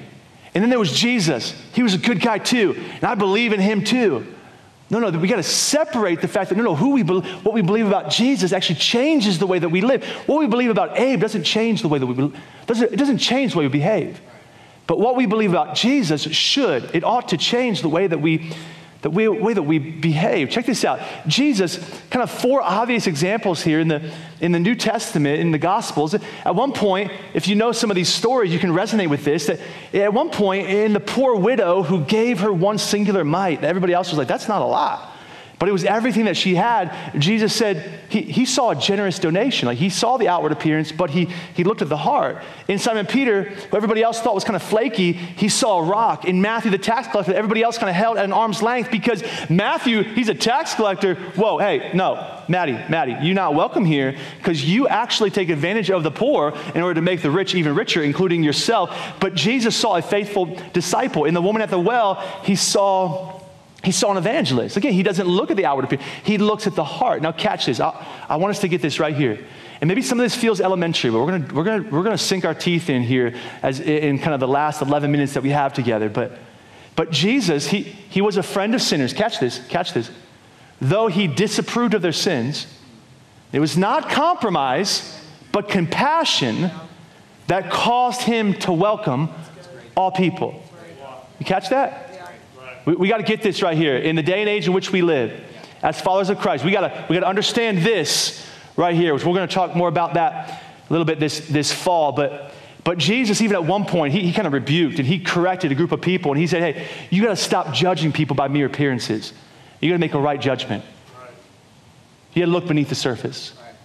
[0.54, 1.60] And then there was Jesus.
[1.74, 2.76] He was a good guy too.
[2.96, 4.28] And I believe in him too.
[4.92, 7.54] No, no, we got to separate the fact that no, no, who we be- what
[7.54, 10.04] we believe about Jesus actually changes the way that we live.
[10.26, 13.20] What we believe about Abe doesn't change the way that we be- doesn't, it doesn't
[13.20, 14.20] change the way we behave.
[14.88, 18.52] But what we believe about Jesus should, it ought to change the way that we
[19.02, 20.50] the way, way, that we behave.
[20.50, 21.00] Check this out.
[21.26, 21.78] Jesus,
[22.10, 26.14] kind of four obvious examples here in the, in the New Testament, in the Gospels.
[26.14, 29.48] At one point, if you know some of these stories, you can resonate with this.
[29.48, 29.60] That
[29.94, 34.10] at one point, in the poor widow who gave her one singular mite, everybody else
[34.10, 35.09] was like, that's not a lot
[35.60, 36.96] but it was everything that she had.
[37.20, 39.68] Jesus said he, he saw a generous donation.
[39.68, 42.42] Like he saw the outward appearance, but he, he looked at the heart.
[42.70, 46.24] In Simon Peter, who everybody else thought was kind of flaky, he saw a rock.
[46.24, 49.22] In Matthew, the tax collector, everybody else kind of held at an arm's length because
[49.50, 51.16] Matthew, he's a tax collector.
[51.36, 56.04] Whoa, hey, no, Maddie, Maddie, you're not welcome here because you actually take advantage of
[56.04, 58.98] the poor in order to make the rich even richer, including yourself.
[59.20, 61.26] But Jesus saw a faithful disciple.
[61.26, 63.39] In the woman at the well, he saw
[63.84, 64.76] he saw an evangelist.
[64.78, 67.22] Again, he doesn't look at the outward appearance, he looks at the heart.
[67.22, 67.80] Now, catch this.
[67.80, 69.40] I, I want us to get this right here.
[69.82, 72.44] And maybe some of this feels elementary, but we're gonna, we're gonna, we're gonna sink
[72.44, 75.74] our teeth in here as in kind of the last 11 minutes that we have
[75.74, 76.10] together.
[76.10, 76.38] But,
[76.98, 79.14] but Jesus, he, he was a friend of sinners.
[79.14, 80.12] Catch this, catch this.
[80.82, 82.68] Though he disapproved of their sins,
[83.54, 85.22] it was not compromise,
[85.54, 86.72] but compassion
[87.48, 89.30] that caused him to welcome
[89.96, 90.62] all people.
[91.40, 92.09] You catch that?
[92.86, 93.98] We, we got to get this right here.
[93.98, 95.44] In the day and age in which we live,
[95.82, 99.48] as followers of Christ, we got we to understand this right here, which we're going
[99.48, 102.12] to talk more about that a little bit this, this fall.
[102.12, 102.52] But,
[102.84, 105.76] but Jesus, even at one point, he, he kind of rebuked and he corrected a
[105.76, 108.66] group of people and he said, hey, you got to stop judging people by mere
[108.66, 109.34] appearances.
[109.80, 110.84] You got to make a right judgment.
[111.20, 111.32] Right.
[112.34, 113.54] You got to look beneath the surface.
[113.62, 113.76] Right.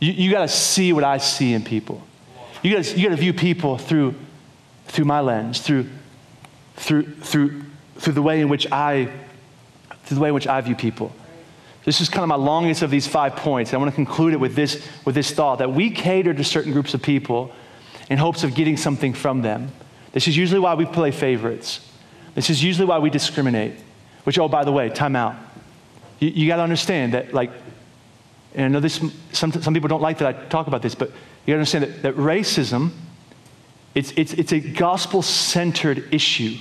[0.00, 2.02] You, you got to see what I see in people.
[2.62, 4.14] You got you to view people through,
[4.86, 5.88] through my lens, through,
[6.76, 7.62] through, through
[7.96, 9.10] through the way in which I,
[10.04, 11.12] through the way in which I view people.
[11.84, 13.74] This is kind of my longest of these five points.
[13.74, 16.72] I want to conclude it with this, with this thought that we cater to certain
[16.72, 17.52] groups of people
[18.08, 19.70] in hopes of getting something from them.
[20.12, 21.80] This is usually why we play favorites.
[22.34, 23.74] This is usually why we discriminate.
[24.24, 25.36] Which, oh, by the way, time out.
[26.20, 27.50] You, you got to understand that, like,
[28.54, 29.00] and I know this,
[29.32, 31.84] some, some people don't like that I talk about this, but you got to understand
[31.84, 32.92] that, that racism,
[33.94, 36.56] it's, it's, it's a gospel centered issue.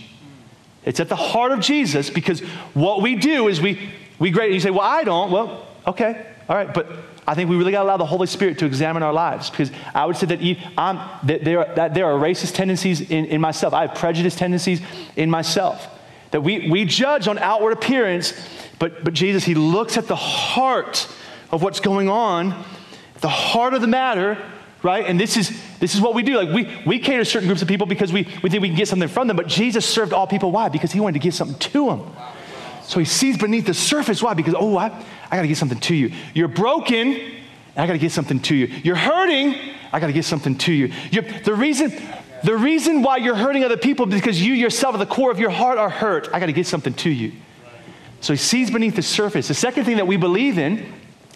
[0.86, 2.41] It's at the heart of Jesus because
[2.74, 4.54] what we do is we, we grade.
[4.54, 5.32] You say, well, I don't.
[5.32, 6.74] Well, okay, all right.
[6.74, 6.88] But
[7.26, 9.72] I think we really got to allow the Holy Spirit to examine our lives because
[9.93, 10.39] I would say that,
[11.26, 13.74] that, there, are, that there are racist tendencies in, in myself.
[13.74, 14.82] I have prejudice tendencies
[15.15, 15.88] in myself.
[16.32, 18.34] That we, we judge on outward appearance,
[18.80, 21.08] but, but Jesus, He looks at the heart
[21.52, 22.65] of what's going on,
[23.22, 24.38] the heart of the matter,
[24.84, 25.06] right?
[25.06, 26.38] And this is this is what we do.
[26.38, 28.78] Like we we cater to certain groups of people because we, we think we can
[28.78, 30.52] get something from them, but Jesus served all people.
[30.52, 30.69] Why?
[30.69, 32.15] Because he wanted to give something to them.
[32.84, 34.22] So he sees beneath the surface.
[34.22, 34.34] Why?
[34.34, 34.88] Because, oh, I,
[35.32, 36.12] I gotta get something to you.
[36.34, 37.19] You're broken,
[37.76, 38.67] I gotta get something to you.
[38.84, 39.56] You're hurting,
[39.91, 40.91] I gotta get something to you.
[41.12, 41.91] You're, the reason
[42.43, 45.50] the reason why you're hurting other people because you yourself at the core of your
[45.50, 46.28] heart are hurt.
[46.34, 47.32] I gotta get something to you.
[48.19, 49.48] So he sees beneath the surface.
[49.48, 50.93] The second thing that we believe in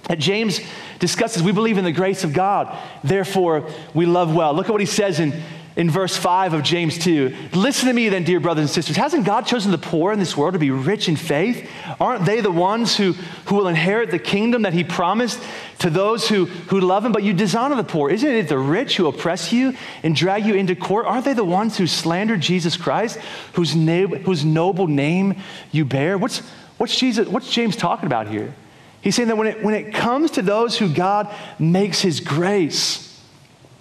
[0.07, 0.61] that James
[0.99, 4.53] discusses we believe in the grace of God, therefore we love well.
[4.53, 5.33] Look at what he says in,
[5.75, 7.35] in verse 5 of James 2.
[7.53, 8.95] Listen to me then, dear brothers and sisters.
[8.95, 11.69] Hasn't God chosen the poor in this world to be rich in faith?
[11.99, 13.13] Aren't they the ones who,
[13.45, 15.43] who will inherit the kingdom that he promised
[15.79, 17.11] to those who, who love him?
[17.11, 18.09] But you dishonor the poor.
[18.09, 21.05] Isn't it the rich who oppress you and drag you into court?
[21.05, 23.19] Aren't they the ones who slander Jesus Christ,
[23.53, 25.35] whose, na- whose noble name
[25.73, 26.17] you bear?
[26.17, 26.39] What's,
[26.77, 28.55] what's, Jesus, what's James talking about here?
[29.01, 33.21] He's saying that when it, when it comes to those who God makes His grace,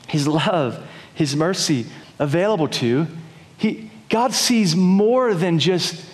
[0.06, 1.86] His love, His mercy
[2.18, 3.06] available to,
[3.56, 6.04] he, God sees more than just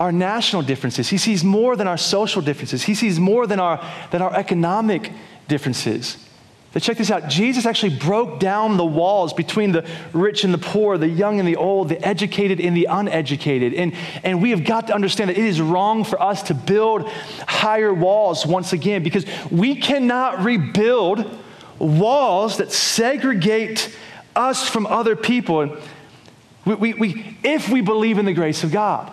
[0.00, 1.08] our national differences.
[1.08, 2.82] He sees more than our social differences.
[2.84, 5.12] He sees more than our, than our economic
[5.48, 6.24] differences.
[6.78, 10.58] But check this out Jesus actually broke down the walls between the rich and the
[10.58, 13.74] poor, the young and the old, the educated and the uneducated.
[13.74, 17.08] And, and we have got to understand that it is wrong for us to build
[17.48, 21.28] higher walls once again because we cannot rebuild
[21.80, 23.92] walls that segregate
[24.36, 25.78] us from other people.
[26.64, 29.12] We, we, we, if we believe in the grace of God.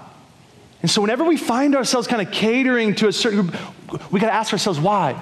[0.84, 4.28] And so whenever we find ourselves kind of catering to a certain group, we got
[4.28, 5.20] to ask ourselves why.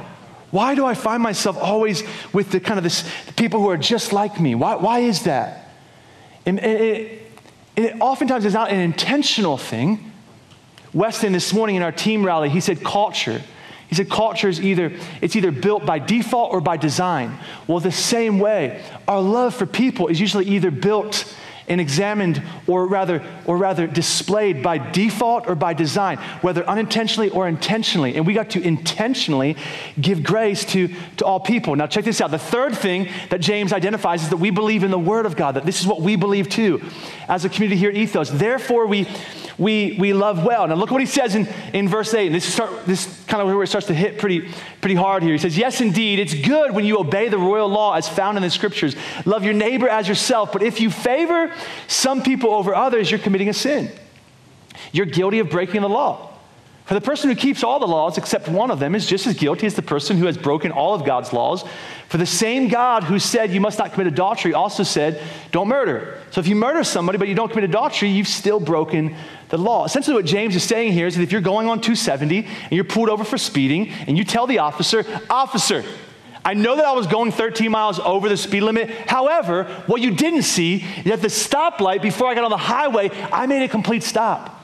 [0.53, 4.13] Why do I find myself always with the kind of this people who are just
[4.13, 4.53] like me?
[4.53, 5.67] Why, why is that?
[6.45, 7.31] And, it,
[7.75, 10.11] it oftentimes is not an intentional thing.
[10.93, 13.41] Weston this morning in our team rally, he said culture.
[13.87, 17.35] He said culture is either it's either built by default or by design.
[17.65, 21.35] Well, the same way, our love for people is usually either built
[21.67, 27.47] and examined or rather or rather displayed by default or by design whether unintentionally or
[27.47, 29.55] intentionally and we got to intentionally
[29.99, 33.71] give grace to, to all people now check this out the third thing that james
[33.73, 36.15] identifies is that we believe in the word of god that this is what we
[36.15, 36.81] believe too
[37.27, 39.07] as a community here at ethos therefore we
[39.57, 40.67] we, we love well.
[40.67, 42.27] Now look what he says in, in verse 8.
[42.27, 44.49] And this, start, this kind of where it starts to hit pretty,
[44.81, 45.33] pretty hard here.
[45.33, 48.43] He says, Yes, indeed, it's good when you obey the royal law as found in
[48.43, 48.95] the scriptures.
[49.25, 50.51] Love your neighbor as yourself.
[50.51, 51.52] But if you favor
[51.87, 53.91] some people over others, you're committing a sin.
[54.91, 56.29] You're guilty of breaking the law.
[56.85, 59.35] For the person who keeps all the laws except one of them is just as
[59.35, 61.63] guilty as the person who has broken all of God's laws.
[62.09, 66.19] For the same God who said you must not commit adultery also said, don't murder.
[66.31, 69.15] So if you murder somebody but you don't commit adultery, you've still broken
[69.47, 69.85] the law.
[69.85, 72.83] Essentially, what James is saying here is that if you're going on 270 and you're
[72.83, 75.85] pulled over for speeding and you tell the officer, Officer,
[76.45, 78.89] I know that I was going 13 miles over the speed limit.
[78.89, 83.09] However, what you didn't see is at the stoplight before I got on the highway,
[83.31, 84.61] I made a complete stop.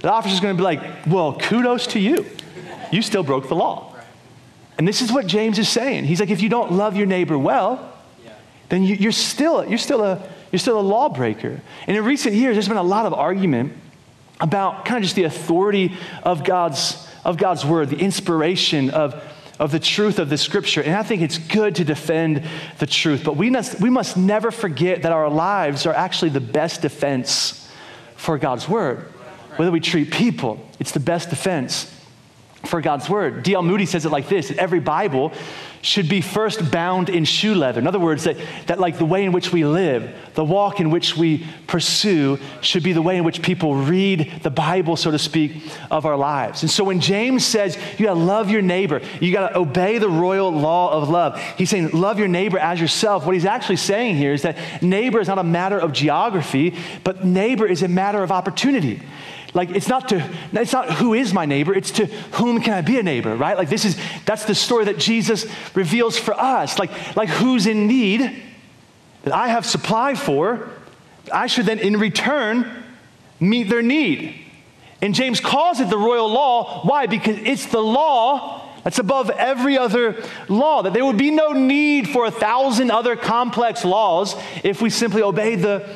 [0.00, 2.26] The officer's going to be like, well, kudos to you.
[2.90, 3.94] You still broke the law.
[4.78, 6.04] And this is what James is saying.
[6.04, 7.92] He's like, if you don't love your neighbor well,
[8.68, 11.60] then you, are still, you're, still a, you're still a lawbreaker.
[11.86, 13.74] And in recent years, there's been a lot of argument
[14.40, 19.22] about kind of just the authority of God's, of God's word, the inspiration of,
[19.62, 20.82] of the truth of the scripture.
[20.82, 22.42] And I think it's good to defend
[22.78, 23.22] the truth.
[23.24, 27.70] But we must, we must never forget that our lives are actually the best defense
[28.16, 29.08] for God's word
[29.56, 31.94] whether we treat people, it's the best defense
[32.64, 33.42] for God's word.
[33.42, 33.62] D.L.
[33.62, 35.32] Moody says it like this that every Bible
[35.82, 37.80] should be first bound in shoe leather.
[37.80, 38.36] In other words, that,
[38.68, 42.84] that like the way in which we live, the walk in which we pursue, should
[42.84, 46.62] be the way in which people read the Bible, so to speak, of our lives.
[46.62, 50.52] And so when James says you gotta love your neighbor, you gotta obey the royal
[50.52, 53.26] law of love, he's saying love your neighbor as yourself.
[53.26, 57.24] What he's actually saying here is that neighbor is not a matter of geography, but
[57.24, 59.02] neighbor is a matter of opportunity.
[59.54, 62.80] Like it's not to it's not who is my neighbor, it's to whom can I
[62.80, 63.56] be a neighbor, right?
[63.56, 66.78] Like this is that's the story that Jesus reveals for us.
[66.78, 68.42] Like like who's in need
[69.24, 70.70] that I have supply for,
[71.32, 72.84] I should then in return
[73.40, 74.38] meet their need.
[75.02, 76.82] And James calls it the royal law.
[76.84, 77.06] Why?
[77.06, 80.82] Because it's the law that's above every other law.
[80.82, 85.22] That there would be no need for a thousand other complex laws if we simply
[85.22, 85.88] obeyed the,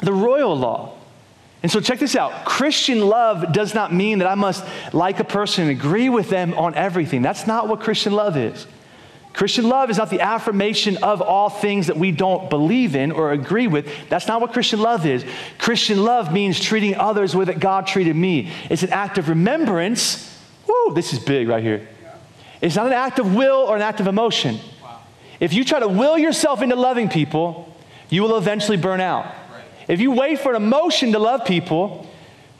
[0.00, 0.95] the royal law.
[1.66, 5.24] And so, check this out Christian love does not mean that I must like a
[5.24, 7.22] person and agree with them on everything.
[7.22, 8.68] That's not what Christian love is.
[9.32, 13.32] Christian love is not the affirmation of all things that we don't believe in or
[13.32, 13.90] agree with.
[14.08, 15.24] That's not what Christian love is.
[15.58, 18.52] Christian love means treating others the way that God treated me.
[18.70, 20.40] It's an act of remembrance.
[20.68, 21.88] Woo, this is big right here.
[22.60, 24.60] It's not an act of will or an act of emotion.
[25.40, 27.74] If you try to will yourself into loving people,
[28.08, 29.34] you will eventually burn out.
[29.88, 32.10] If you wait for an emotion to love people,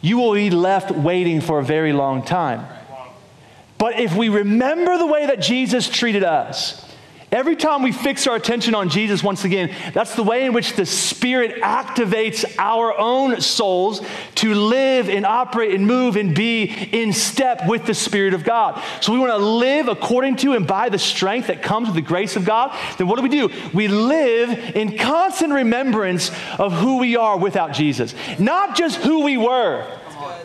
[0.00, 2.66] you will be left waiting for a very long time.
[3.78, 6.85] But if we remember the way that Jesus treated us,
[7.36, 10.72] Every time we fix our attention on Jesus, once again, that's the way in which
[10.72, 14.00] the Spirit activates our own souls
[14.36, 18.82] to live and operate and move and be in step with the Spirit of God.
[19.02, 22.00] So we want to live according to and by the strength that comes with the
[22.00, 22.74] grace of God.
[22.96, 23.50] Then what do we do?
[23.74, 29.36] We live in constant remembrance of who we are without Jesus, not just who we
[29.36, 29.86] were.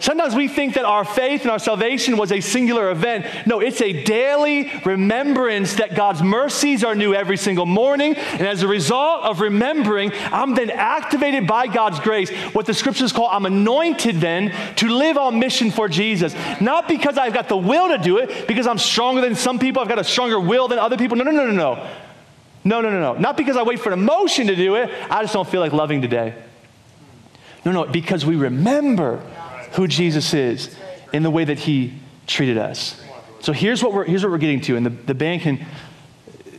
[0.01, 3.23] Sometimes we think that our faith and our salvation was a singular event.
[3.45, 8.15] No, it's a daily remembrance that God's mercies are new every single morning.
[8.15, 12.31] And as a result of remembering, I'm then activated by God's grace.
[12.53, 16.33] What the scriptures call I'm anointed then to live on mission for Jesus.
[16.59, 19.83] Not because I've got the will to do it, because I'm stronger than some people,
[19.83, 21.15] I've got a stronger will than other people.
[21.15, 21.89] No, no, no, no, no.
[22.63, 23.19] No, no, no, no.
[23.19, 25.73] Not because I wait for an emotion to do it, I just don't feel like
[25.73, 26.33] loving today.
[27.63, 29.21] No, no, because we remember
[29.71, 30.75] who Jesus is
[31.13, 31.93] in the way that he
[32.27, 33.01] treated us.
[33.39, 34.75] So here's what we're, here's what we're getting to.
[34.77, 35.65] And the, the band can,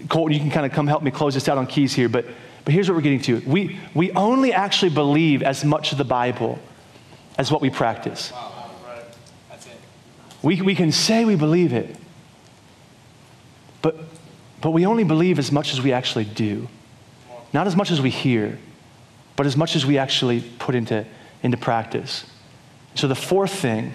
[0.08, 2.08] Colton, you can kind of come help me close this out on keys here.
[2.08, 2.26] But,
[2.64, 3.42] but here's what we're getting to.
[3.46, 6.58] We, we only actually believe as much of the Bible
[7.38, 8.32] as what we practice.
[10.42, 11.96] We, we can say we believe it,
[13.80, 13.96] but,
[14.60, 16.68] but we only believe as much as we actually do,
[17.52, 18.58] not as much as we hear.
[19.36, 21.04] but as much as we actually put into,
[21.42, 22.24] into practice.
[22.94, 23.92] So the fourth thing,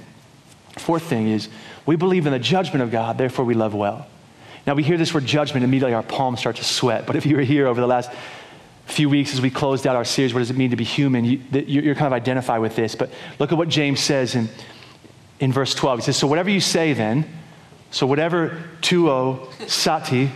[0.78, 1.50] fourth thing is
[1.86, 4.08] we believe in the judgment of God, therefore we love well.
[4.66, 7.06] Now we hear this word judgment, immediately our palms start to sweat.
[7.06, 8.12] But if you were here over the last
[8.86, 11.24] few weeks as we closed out our series, what does it mean to be human?
[11.24, 12.96] You, you're kind of identify with this.
[12.96, 14.50] But look at what James says in,
[15.40, 16.00] in verse 12.
[16.00, 17.26] He says, So whatever you say then,
[17.92, 20.32] so whatever tuo sati,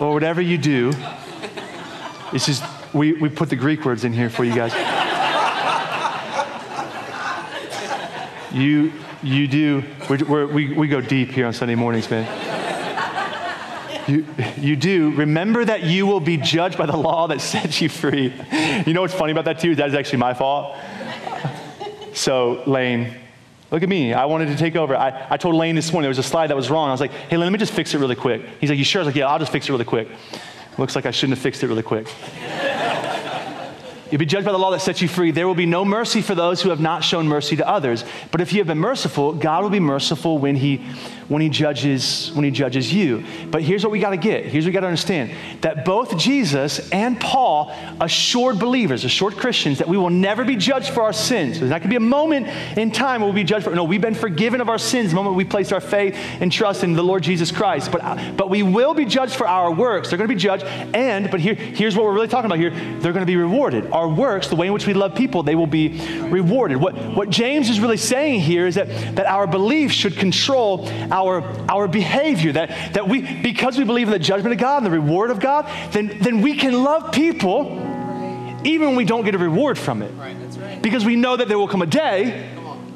[0.00, 0.92] or whatever you do,
[2.32, 4.72] this is, we, we put the Greek words in here for you guys.
[8.52, 12.26] You, you do, we're, we we go deep here on Sunday mornings, man.
[14.08, 15.12] You, you do.
[15.12, 18.32] Remember that you will be judged by the law that sets you free.
[18.84, 19.76] You know what's funny about that, too?
[19.76, 20.76] That is actually my fault.
[22.12, 23.14] So, Lane,
[23.70, 24.12] look at me.
[24.12, 24.96] I wanted to take over.
[24.96, 26.88] I, I told Lane this morning there was a slide that was wrong.
[26.88, 28.42] I was like, hey, let me just fix it really quick.
[28.60, 29.00] He's like, you sure?
[29.00, 30.08] I was like, yeah, I'll just fix it really quick.
[30.76, 32.08] Looks like I shouldn't have fixed it really quick.
[34.10, 35.30] You'll be judged by the law that sets you free.
[35.30, 38.04] There will be no mercy for those who have not shown mercy to others.
[38.30, 40.84] But if you have been merciful, God will be merciful when He
[41.30, 43.24] when he judges when he judges you.
[43.52, 44.46] But here's what we got to get.
[44.46, 49.78] Here's what we got to understand that both Jesus and Paul assured believers, assured Christians
[49.78, 51.60] that we will never be judged for our sins.
[51.60, 53.84] There's not going to be a moment in time where we'll be judged for no,
[53.84, 56.94] we've been forgiven of our sins the moment we place our faith and trust in
[56.94, 57.92] the Lord Jesus Christ.
[57.92, 60.10] But but we will be judged for our works.
[60.10, 62.70] They're going to be judged and but here here's what we're really talking about here.
[62.70, 63.88] They're going to be rewarded.
[64.00, 66.78] Our works, the way in which we love people, they will be rewarded.
[66.78, 71.42] What what James is really saying here is that that our belief should control our
[71.68, 74.90] our, behavior, that, that we, because we believe in the judgment of God and the
[74.90, 77.72] reward of God, then, then we can love people
[78.64, 80.12] even when we don't get a reward from it.
[80.82, 82.50] Because we know that there will come a day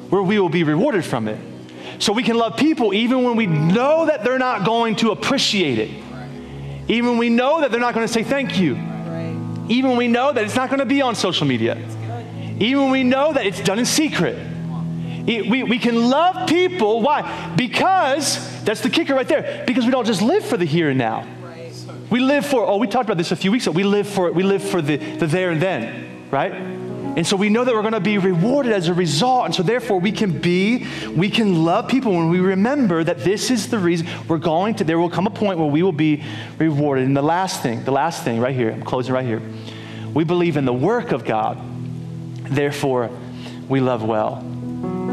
[0.09, 1.39] where we will be rewarded from it.
[1.99, 5.79] So we can love people even when we know that they're not going to appreciate
[5.79, 5.89] it.
[6.87, 8.75] Even when we know that they're not going to say thank you.
[9.69, 11.75] Even when we know that it's not going to be on social media.
[12.59, 14.37] Even when we know that it's done in secret.
[15.25, 17.01] We, we can love people.
[17.01, 17.53] Why?
[17.55, 20.97] Because, that's the kicker right there, because we don't just live for the here and
[20.97, 21.27] now.
[22.09, 23.75] We live for, oh, we talked about this a few weeks ago.
[23.75, 26.53] We live for, we live for the, the there and then, right?
[27.15, 29.45] And so we know that we're going to be rewarded as a result.
[29.45, 33.49] And so therefore we can be, we can love people when we remember that this
[33.49, 36.23] is the reason we're going to, there will come a point where we will be
[36.57, 37.05] rewarded.
[37.05, 39.41] And the last thing, the last thing right here, I'm closing right here.
[40.13, 41.57] We believe in the work of God.
[42.49, 43.09] Therefore,
[43.69, 44.41] we love well.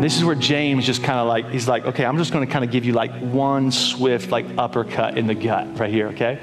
[0.01, 2.53] This is where James just kind of like, he's like, okay, I'm just going to
[2.53, 6.41] kind of give you like one swift, like uppercut in the gut right here, okay?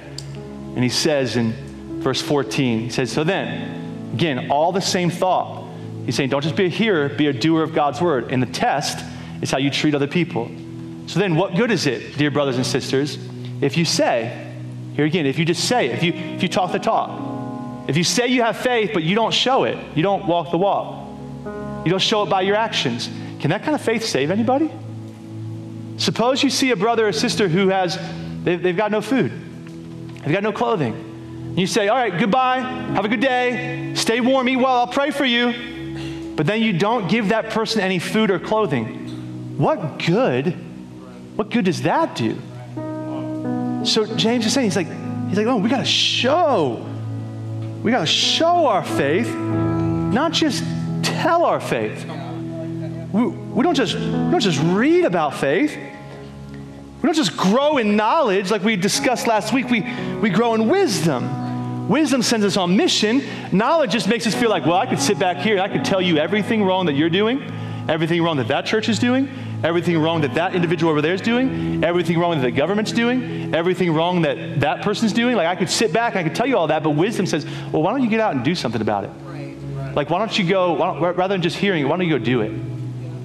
[0.76, 1.52] And he says in
[2.02, 5.68] verse 14, he says, so then, again, all the same thought.
[6.06, 8.32] He's saying, don't just be a hearer, be a doer of God's word.
[8.32, 9.06] And the test
[9.42, 10.50] is how you treat other people.
[11.08, 13.18] So then, what good is it, dear brothers and sisters,
[13.62, 14.54] if you say,
[14.96, 18.04] here again, if you just say if you, if you talk the talk, if you
[18.04, 21.08] say you have faith, but you don't show it, you don't walk the walk,
[21.86, 24.70] you don't show it by your actions, can that kind of faith save anybody?
[25.98, 27.98] Suppose you see a brother or sister who has,
[28.44, 29.32] they've, they've got no food,
[30.22, 31.09] they've got no clothing.
[31.60, 35.12] You say, All right, goodbye, have a good day, stay warm, eat well, I'll pray
[35.12, 36.34] for you.
[36.38, 39.58] But then you don't give that person any food or clothing.
[39.58, 40.56] What good?
[41.36, 42.36] What good does that do?
[43.84, 44.88] So James is saying, he's like,
[45.28, 46.86] he's like, oh, we gotta show.
[47.84, 50.64] We gotta show our faith, not just
[51.04, 52.06] tell our faith.
[53.12, 55.76] We, we, don't just, we don't just read about faith.
[55.76, 59.70] We don't just grow in knowledge like we discussed last week.
[59.70, 59.82] We,
[60.22, 61.49] we grow in wisdom.
[61.90, 63.24] Wisdom sends us on mission.
[63.52, 65.84] Knowledge just makes us feel like, well, I could sit back here and I could
[65.84, 67.42] tell you everything wrong that you're doing,
[67.90, 69.28] everything wrong that that church is doing,
[69.64, 73.56] everything wrong that that individual over there is doing, everything wrong that the government's doing,
[73.56, 75.36] everything wrong that that person's doing.
[75.36, 77.44] Like I could sit back and I could tell you all that, but wisdom says,
[77.74, 79.12] well, why don't you get out and do something about it?
[79.24, 79.96] Right, right.
[79.96, 82.24] Like, why don't you go, don't, rather than just hearing it, why don't you go
[82.24, 82.52] do it?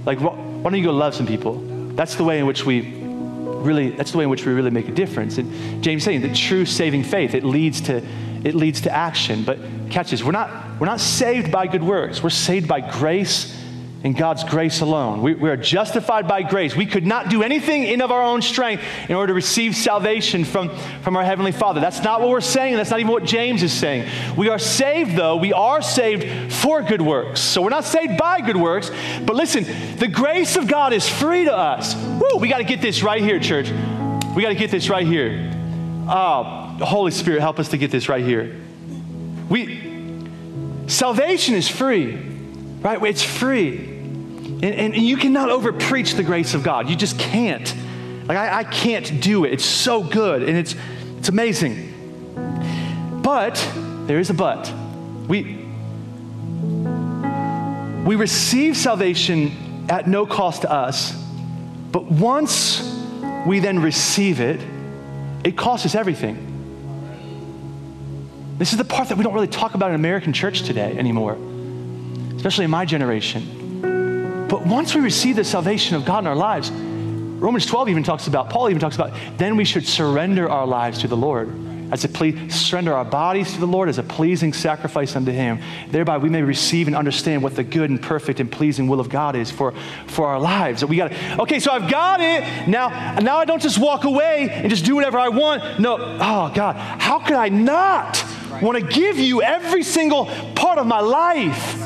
[0.07, 1.59] Like, why don't you go love some people?
[1.97, 4.89] That's the way in which we really, that's the way in which we really make
[4.89, 5.37] a difference.
[5.37, 8.03] And James saying that true saving faith, it leads to,
[8.45, 9.43] it leads to action.
[9.43, 9.59] But
[9.91, 12.23] catch this, we're not, we're not saved by good works.
[12.23, 13.59] We're saved by grace
[14.05, 15.23] in God's grace alone.
[15.23, 16.77] We, we, are justified by grace.
[16.77, 20.45] We could not do anything in of our own strength in order to receive salvation
[20.45, 20.69] from,
[21.01, 21.81] from our Heavenly Father.
[21.81, 22.77] That's not what we're saying.
[22.77, 24.07] That's not even what James is saying.
[24.37, 25.37] We are saved, though.
[25.37, 27.41] We are saved for good works.
[27.41, 28.91] So we're not saved by good works.
[29.25, 29.65] But listen,
[29.97, 31.97] the grace of God is free to us.
[31.97, 33.71] Woo, we got to get this right here, church.
[34.37, 35.51] We got to get this right here.
[36.07, 38.61] Oh, Holy Spirit, help us to get this right here.
[39.49, 40.27] We,
[40.87, 42.17] salvation is free,
[42.81, 43.03] right?
[43.03, 43.77] It's free.
[43.77, 46.89] And, and, you cannot overpreach the grace of God.
[46.89, 47.75] You just can't.
[48.27, 49.53] Like, I, I can't do it.
[49.53, 50.75] It's so good and it's,
[51.19, 51.93] it's amazing.
[53.23, 53.55] But
[54.07, 54.73] there is a but.
[55.29, 55.67] We,
[58.07, 61.13] we receive salvation at no cost to us,
[61.93, 62.83] but once
[63.47, 64.61] we then receive it,
[65.45, 66.54] it costs us everything.
[68.57, 71.37] This is the part that we don't really talk about in American church today anymore,
[72.37, 74.47] especially in my generation.
[74.49, 78.29] But once we receive the salvation of God in our lives, Romans 12 even talks
[78.29, 81.53] about, Paul even talks about, then we should surrender our lives to the Lord.
[81.91, 85.61] As a ple- surrender our bodies to the Lord as a pleasing sacrifice unto Him.
[85.91, 89.09] Thereby we may receive and understand what the good and perfect and pleasing will of
[89.09, 89.75] God is for,
[90.07, 90.85] for our lives.
[90.85, 92.69] We got okay, so I've got it.
[92.69, 95.81] Now, now I don't just walk away and just do whatever I want.
[95.81, 98.25] No, oh God, how could I not
[98.63, 101.81] want to give you every single part of my life?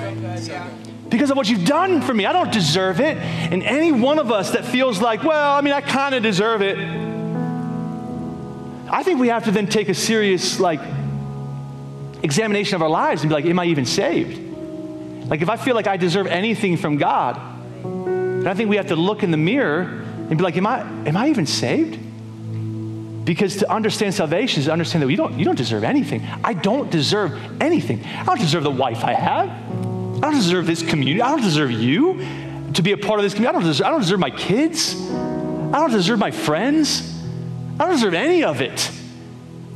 [1.09, 2.27] because of what you've done for me.
[2.27, 3.16] I don't deserve it.
[3.16, 6.62] And any one of us that feels like, well, I mean, I kind of deserve
[6.62, 6.79] it.
[8.91, 10.81] I think we have to then take a serious, like,
[12.23, 14.39] examination of our lives and be like, am I even saved?
[15.29, 17.41] Like, if I feel like I deserve anything from God,
[17.83, 20.81] then I think we have to look in the mirror and be like, am I,
[20.81, 21.99] am I even saved?
[23.29, 26.26] Because to understand salvation is to understand that you don't, you don't deserve anything.
[26.43, 28.03] I don't deserve anything.
[28.03, 29.51] I don't deserve the wife I have.
[29.51, 31.20] I don't deserve this community.
[31.20, 32.26] I don't deserve you
[32.72, 33.55] to be a part of this community.
[33.55, 34.95] I don't deserve, I don't deserve my kids.
[35.12, 37.22] I don't deserve my friends.
[37.79, 38.91] I don't deserve any of it.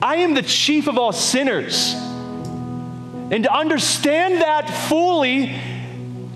[0.00, 1.92] I am the chief of all sinners.
[1.92, 5.60] And to understand that fully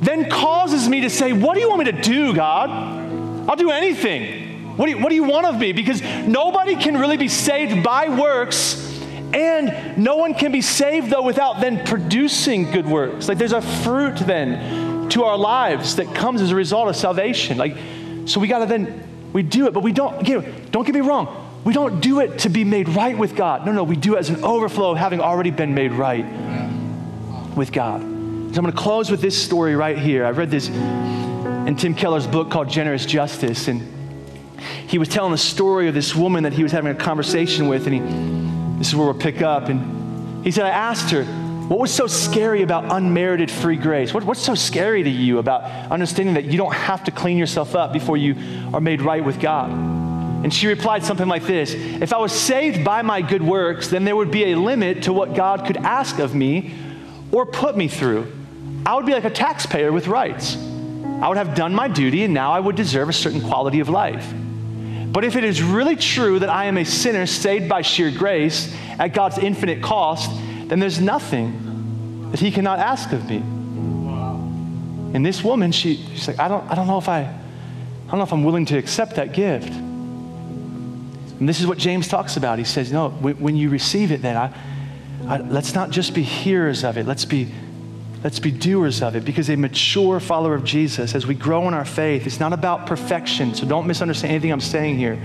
[0.03, 2.69] then causes me to say, What do you want me to do, God?
[3.49, 4.46] I'll do anything.
[4.77, 5.73] What do you, what do you want of me?
[5.73, 8.83] Because nobody can really be saved by works.
[9.33, 13.29] And no one can be saved, though, without then producing good works.
[13.29, 17.59] Like there's a fruit then to our lives that comes as a result of salvation.
[17.59, 17.77] Like,
[18.27, 19.03] so we got to then,
[19.33, 21.43] we do it, but we don't, again, don't get me wrong.
[21.65, 23.67] We don't do it to be made right with God.
[23.67, 26.25] No, no, we do it as an overflow of having already been made right
[27.57, 28.01] with God.
[28.01, 30.25] So I'm going to close with this story right here.
[30.25, 33.83] I read this in Tim Keller's book called Generous Justice, and
[34.87, 37.87] he was telling the story of this woman that he was having a conversation with,
[37.87, 39.69] and he, this is where we'll pick up.
[39.69, 41.25] And he said, I asked her,
[41.69, 44.15] what was so scary about unmerited free grace?
[44.15, 47.75] What, what's so scary to you about understanding that you don't have to clean yourself
[47.75, 48.37] up before you
[48.73, 49.71] are made right with God?
[49.73, 54.05] And she replied something like this If I was saved by my good works, then
[54.05, 56.73] there would be a limit to what God could ask of me
[57.33, 58.33] or put me through.
[58.87, 60.57] I would be like a taxpayer with rights.
[60.57, 63.89] I would have done my duty, and now I would deserve a certain quality of
[63.89, 64.33] life.
[65.17, 68.71] But if it is really true that I am a sinner saved by sheer grace
[68.99, 70.31] at God's infinite cost,
[70.69, 73.39] then there's nothing that He cannot ask of me.
[73.39, 78.19] And this woman, she, she's like, I don't, I don't know if I, I don't
[78.19, 79.71] know if I'm willing to accept that gift.
[79.71, 82.59] And this is what James talks about.
[82.59, 84.53] He says, No, when, when you receive it, then I,
[85.27, 87.07] I, let's not just be hearers of it.
[87.07, 87.51] Let's be,
[88.27, 89.25] let's be doers of it.
[89.25, 92.85] Because a mature follower of Jesus, as we grow in our faith, it's not about
[92.85, 93.55] perfection.
[93.55, 95.17] So don't misunderstand anything I'm saying here.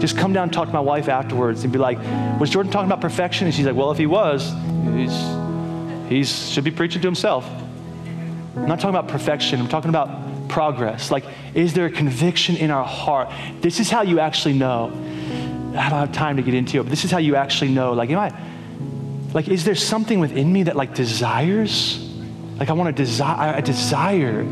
[0.00, 1.96] Just come down and talk to my wife afterwards and be like,
[2.38, 3.46] Was Jordan talking about perfection?
[3.46, 4.52] And she's like, Well, if he was,
[4.94, 7.48] he's, he's should be preaching to himself.
[8.54, 9.58] I'm not talking about perfection.
[9.58, 11.10] I'm talking about progress.
[11.10, 11.24] Like,
[11.54, 13.30] is there a conviction in our heart?
[13.62, 14.88] This is how you actually know
[15.74, 17.94] I don't have time to get into it, but this is how you actually know.
[17.94, 18.38] Like, am I,
[19.32, 22.10] like, is there something within me that like desires?
[22.58, 24.44] Like, I want to desire, I desire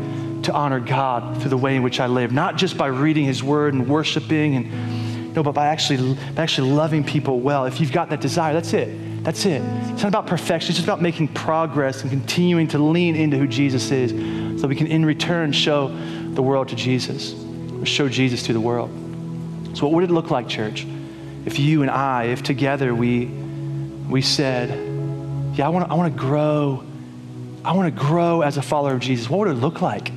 [0.43, 3.43] to honor God through the way in which I live, not just by reading His
[3.43, 7.65] Word and worshiping, and no, but by actually, by actually loving people well.
[7.65, 9.23] If you've got that desire, that's it.
[9.23, 9.61] That's it.
[9.61, 10.69] It's not about perfection.
[10.69, 14.75] It's just about making progress and continuing to lean into who Jesus is, so we
[14.75, 15.87] can in return show
[16.33, 17.33] the world to Jesus,
[17.79, 18.89] or show Jesus to the world.
[19.73, 20.85] So, what would it look like, church?
[21.45, 23.25] if you and I, if together we,
[24.09, 24.69] we said,
[25.55, 26.83] yeah, I want to I wanna grow,
[27.63, 30.11] I want to grow as a follower of Jesus, what would it look like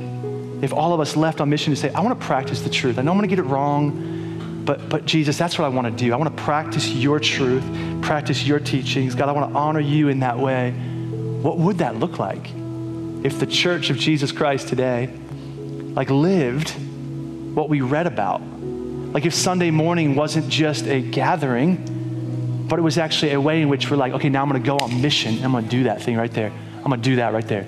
[0.62, 2.98] if all of us left on mission to say, I want to practice the truth.
[2.98, 5.86] I know I'm going to get it wrong, but, but Jesus, that's what I want
[5.86, 6.12] to do.
[6.12, 7.62] I want to practice your truth,
[8.00, 9.14] practice your teachings.
[9.14, 10.70] God, I want to honor you in that way.
[10.70, 12.50] What would that look like
[13.22, 15.10] if the church of Jesus Christ today,
[15.94, 16.70] like, lived
[17.54, 18.40] what we read about?
[18.40, 23.68] Like if Sunday morning wasn't just a gathering, but it was actually a way in
[23.68, 25.44] which we're like, okay, now I'm going to go on mission.
[25.44, 26.52] I'm going to do that thing right there.
[26.84, 27.66] I'm going to do that right there.